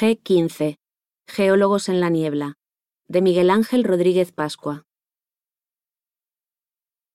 G15. 0.00 0.78
Geólogos 1.28 1.90
en 1.90 2.00
la 2.00 2.08
niebla. 2.08 2.54
De 3.06 3.20
Miguel 3.20 3.50
Ángel 3.50 3.84
Rodríguez 3.84 4.32
Pascua. 4.32 4.84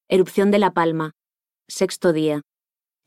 Erupción 0.08 0.52
de 0.52 0.60
La 0.60 0.72
Palma. 0.72 1.14
Sexto 1.68 2.14
día. 2.14 2.44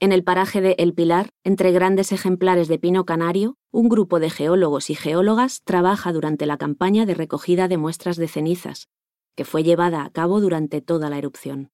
En 0.01 0.11
el 0.11 0.25
paraje 0.25 0.61
de 0.61 0.75
El 0.81 0.95
Pilar, 0.95 1.29
entre 1.45 1.71
grandes 1.71 2.11
ejemplares 2.11 2.67
de 2.67 2.81
pino 2.81 3.05
canario, 3.05 3.55
un 3.71 3.89
grupo 3.89 4.19
de 4.19 4.31
geólogos 4.31 4.91
y 4.91 4.97
geólogas 4.97 5.62
trabaja 5.62 6.12
durante 6.12 6.47
la 6.47 6.59
campaña 6.59 7.06
de 7.06 7.15
recogida 7.15 7.69
de 7.69 7.77
muestras 7.77 8.17
de 8.17 8.27
cenizas, 8.27 8.89
que 9.37 9.45
fue 9.45 9.62
llevada 9.62 10.05
a 10.05 10.11
cabo 10.11 10.41
durante 10.41 10.81
toda 10.81 11.09
la 11.09 11.19
erupción. 11.19 11.71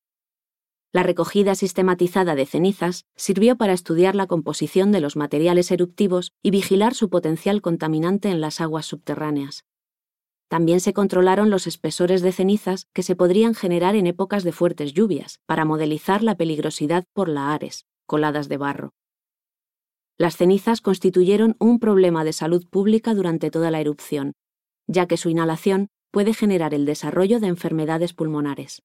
La 0.94 1.02
recogida 1.02 1.56
sistematizada 1.56 2.36
de 2.36 2.46
cenizas 2.46 3.04
sirvió 3.16 3.56
para 3.56 3.72
estudiar 3.72 4.14
la 4.14 4.28
composición 4.28 4.92
de 4.92 5.00
los 5.00 5.16
materiales 5.16 5.72
eruptivos 5.72 6.32
y 6.40 6.52
vigilar 6.52 6.94
su 6.94 7.10
potencial 7.10 7.62
contaminante 7.62 8.28
en 8.28 8.40
las 8.40 8.60
aguas 8.60 8.86
subterráneas. 8.86 9.64
También 10.46 10.78
se 10.78 10.92
controlaron 10.92 11.50
los 11.50 11.66
espesores 11.66 12.22
de 12.22 12.30
cenizas 12.30 12.86
que 12.92 13.02
se 13.02 13.16
podrían 13.16 13.56
generar 13.56 13.96
en 13.96 14.06
épocas 14.06 14.44
de 14.44 14.52
fuertes 14.52 14.92
lluvias, 14.92 15.40
para 15.46 15.64
modelizar 15.64 16.22
la 16.22 16.36
peligrosidad 16.36 17.04
por 17.12 17.28
la 17.28 17.52
Ares, 17.52 17.86
coladas 18.06 18.48
de 18.48 18.56
barro. 18.56 18.94
Las 20.16 20.36
cenizas 20.36 20.80
constituyeron 20.80 21.56
un 21.58 21.80
problema 21.80 22.22
de 22.22 22.32
salud 22.32 22.68
pública 22.68 23.14
durante 23.14 23.50
toda 23.50 23.72
la 23.72 23.80
erupción, 23.80 24.34
ya 24.86 25.08
que 25.08 25.16
su 25.16 25.28
inhalación 25.28 25.88
puede 26.12 26.34
generar 26.34 26.72
el 26.72 26.84
desarrollo 26.86 27.40
de 27.40 27.48
enfermedades 27.48 28.12
pulmonares. 28.12 28.84